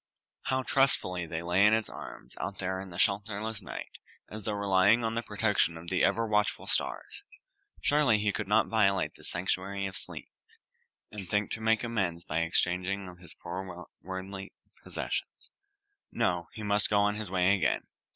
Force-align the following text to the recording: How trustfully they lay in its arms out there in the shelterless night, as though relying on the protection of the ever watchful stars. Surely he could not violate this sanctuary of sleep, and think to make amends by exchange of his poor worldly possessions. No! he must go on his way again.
How 0.45 0.63
trustfully 0.63 1.27
they 1.27 1.43
lay 1.43 1.63
in 1.63 1.75
its 1.75 1.87
arms 1.87 2.33
out 2.41 2.57
there 2.57 2.81
in 2.81 2.89
the 2.89 2.97
shelterless 2.97 3.61
night, 3.61 3.99
as 4.31 4.45
though 4.45 4.53
relying 4.53 5.03
on 5.03 5.13
the 5.13 5.21
protection 5.21 5.77
of 5.77 5.91
the 5.91 6.03
ever 6.03 6.25
watchful 6.25 6.65
stars. 6.65 7.21
Surely 7.81 8.17
he 8.17 8.31
could 8.31 8.47
not 8.47 8.65
violate 8.65 9.13
this 9.13 9.29
sanctuary 9.29 9.85
of 9.85 9.95
sleep, 9.95 10.31
and 11.11 11.29
think 11.29 11.51
to 11.51 11.61
make 11.61 11.83
amends 11.83 12.23
by 12.23 12.39
exchange 12.39 12.87
of 12.87 13.19
his 13.19 13.35
poor 13.43 13.85
worldly 14.01 14.53
possessions. 14.83 15.51
No! 16.11 16.47
he 16.53 16.63
must 16.63 16.89
go 16.89 16.97
on 16.97 17.13
his 17.13 17.29
way 17.29 17.53
again. 17.55 17.85